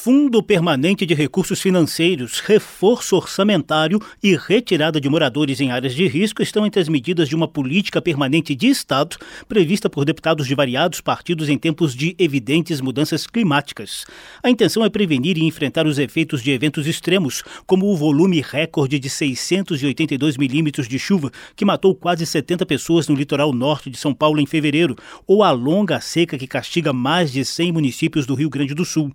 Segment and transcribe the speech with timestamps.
[0.00, 6.40] Fundo Permanente de Recursos Financeiros, reforço orçamentário e retirada de moradores em áreas de risco
[6.40, 9.16] estão entre as medidas de uma política permanente de Estado
[9.48, 14.04] prevista por deputados de variados partidos em tempos de evidentes mudanças climáticas.
[14.40, 19.00] A intenção é prevenir e enfrentar os efeitos de eventos extremos, como o volume recorde
[19.00, 24.14] de 682 milímetros de chuva, que matou quase 70 pessoas no litoral norte de São
[24.14, 24.94] Paulo em fevereiro,
[25.26, 29.12] ou a longa seca que castiga mais de 100 municípios do Rio Grande do Sul.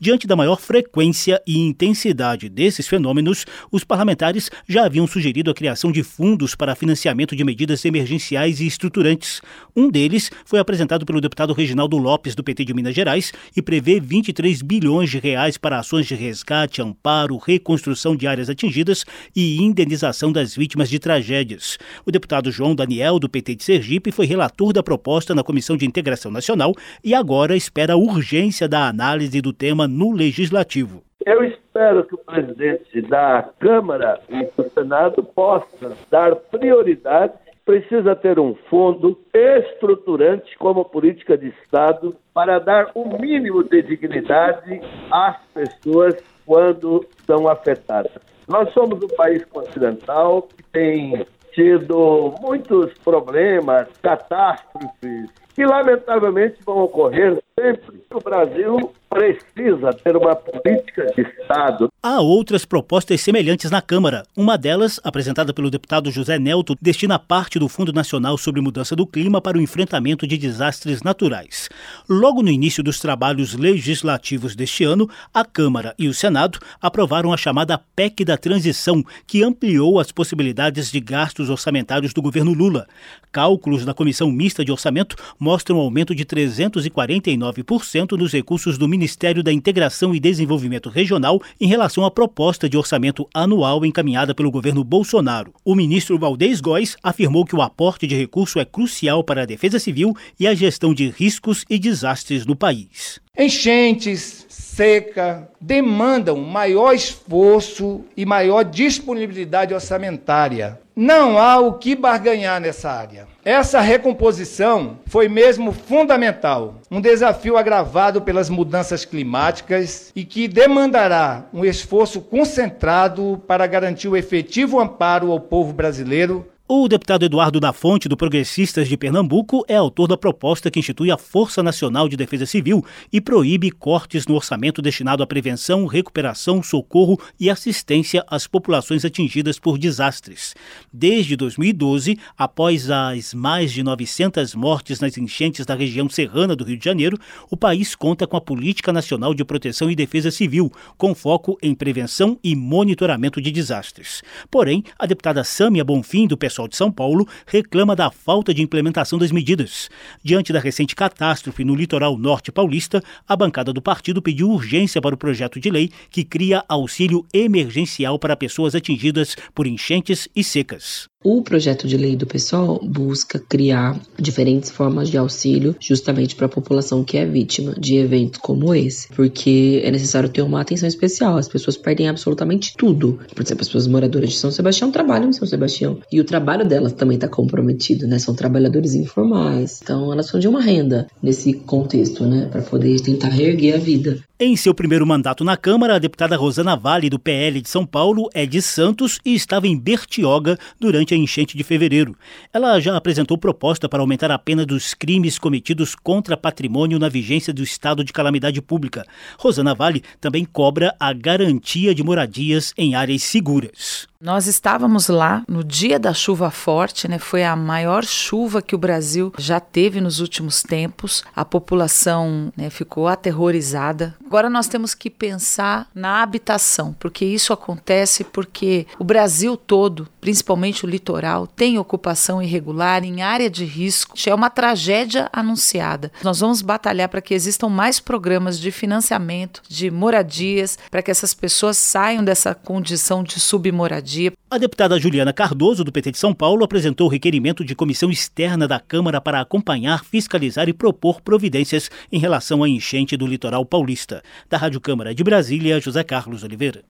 [0.00, 5.54] Diante Diante da maior frequência e intensidade desses fenômenos, os parlamentares já haviam sugerido a
[5.54, 9.42] criação de fundos para financiamento de medidas emergenciais e estruturantes.
[9.76, 14.00] Um deles foi apresentado pelo deputado Reginaldo Lopes, do PT de Minas Gerais, e prevê
[14.00, 19.04] 23 bilhões de reais para ações de resgate, amparo, reconstrução de áreas atingidas
[19.36, 21.76] e indenização das vítimas de tragédias.
[22.06, 25.84] O deputado João Daniel, do PT de Sergipe, foi relator da proposta na Comissão de
[25.84, 31.02] Integração Nacional e agora espera a urgência da análise do tema no Legislativo.
[31.26, 37.32] Eu espero que o presidente da Câmara e do Senado possa dar prioridade.
[37.64, 43.82] Precisa ter um fundo estruturante como política de Estado para dar o um mínimo de
[43.82, 48.12] dignidade às pessoas quando são afetadas.
[48.46, 57.40] Nós somos um país continental que tem tido muitos problemas, catástrofes, que lamentavelmente vão ocorrer
[57.58, 58.02] sempre.
[58.12, 61.88] O Brasil precisa ter uma política de Estado.
[62.02, 64.24] Há outras propostas semelhantes na Câmara.
[64.36, 69.06] Uma delas, apresentada pelo deputado José Nelto, destina parte do Fundo Nacional sobre Mudança do
[69.06, 71.68] Clima para o enfrentamento de desastres naturais.
[72.08, 77.36] Logo no início dos trabalhos legislativos deste ano, a Câmara e o Senado aprovaram a
[77.36, 82.86] chamada PEC da Transição, que ampliou as possibilidades de gastos orçamentários do governo Lula.
[83.30, 89.03] Cálculos da Comissão Mista de Orçamento mostram um aumento de 349% nos recursos do Ministério
[89.04, 94.50] Ministério da Integração e Desenvolvimento Regional em relação à proposta de orçamento anual encaminhada pelo
[94.50, 95.52] governo Bolsonaro.
[95.62, 99.78] O ministro Valdez Góes afirmou que o aporte de recurso é crucial para a defesa
[99.78, 103.20] civil e a gestão de riscos e desastres no país.
[103.38, 110.80] Enchentes, seca, demandam maior esforço e maior disponibilidade orçamentária.
[110.96, 113.26] Não há o que barganhar nessa área.
[113.44, 121.64] Essa recomposição foi mesmo fundamental, um desafio agravado pelas mudanças climáticas e que demandará um
[121.64, 128.08] esforço concentrado para garantir o efetivo amparo ao povo brasileiro o deputado Eduardo da Fonte,
[128.08, 132.46] do Progressistas de Pernambuco, é autor da proposta que institui a Força Nacional de Defesa
[132.46, 132.82] Civil
[133.12, 139.58] e proíbe cortes no orçamento destinado à prevenção, recuperação, socorro e assistência às populações atingidas
[139.58, 140.54] por desastres.
[140.90, 146.78] Desde 2012, após as mais de 900 mortes nas enchentes da região serrana do Rio
[146.78, 147.18] de Janeiro,
[147.50, 151.74] o país conta com a Política Nacional de Proteção e Defesa Civil, com foco em
[151.74, 154.22] prevenção e monitoramento de desastres.
[154.50, 159.18] Porém, a deputada Sâmia Bonfim, do Pessoal de São Paulo reclama da falta de implementação
[159.18, 159.90] das medidas.
[160.22, 165.16] Diante da recente catástrofe no litoral norte paulista, a bancada do partido pediu urgência para
[165.16, 171.08] o projeto de lei que cria auxílio emergencial para pessoas atingidas por enchentes e secas.
[171.26, 176.50] O projeto de lei do PSOL busca criar diferentes formas de auxílio justamente para a
[176.50, 181.38] população que é vítima de eventos como esse, porque é necessário ter uma atenção especial.
[181.38, 183.18] As pessoas perdem absolutamente tudo.
[183.34, 186.68] Por exemplo, as pessoas moradoras de São Sebastião trabalham em São Sebastião e o trabalho
[186.68, 188.18] delas também está comprometido, né?
[188.18, 192.50] São trabalhadores informais, então elas são de uma renda nesse contexto, né?
[192.52, 194.22] Para poder tentar reerguer a vida.
[194.38, 198.28] Em seu primeiro mandato na Câmara, a deputada Rosana Vale, do PL de São Paulo,
[198.34, 202.16] é de Santos e estava em Bertioga durante a enchente de fevereiro.
[202.52, 207.52] Ela já apresentou proposta para aumentar a pena dos crimes cometidos contra patrimônio na vigência
[207.52, 209.04] do estado de calamidade pública.
[209.38, 214.06] Rosana Vale também cobra a garantia de moradias em áreas seguras.
[214.24, 217.18] Nós estávamos lá no dia da chuva forte, né?
[217.18, 221.22] Foi a maior chuva que o Brasil já teve nos últimos tempos.
[221.36, 224.16] A população né, ficou aterrorizada.
[224.24, 230.86] Agora nós temos que pensar na habitação, porque isso acontece porque o Brasil todo, principalmente
[230.86, 234.16] o litoral, tem ocupação irregular em área de risco.
[234.26, 236.10] É uma tragédia anunciada.
[236.22, 241.34] Nós vamos batalhar para que existam mais programas de financiamento de moradias, para que essas
[241.34, 244.13] pessoas saiam dessa condição de submoradia
[244.50, 248.66] A deputada Juliana Cardoso, do PT de São Paulo, apresentou o requerimento de comissão externa
[248.66, 254.22] da Câmara para acompanhar, fiscalizar e propor providências em relação à enchente do litoral paulista.
[254.48, 256.82] Da Rádio Câmara de Brasília, José Carlos Oliveira.